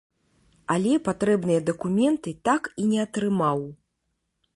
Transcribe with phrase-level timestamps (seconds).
[0.75, 3.59] Але патрэбныя дакументы так і не атрымаў.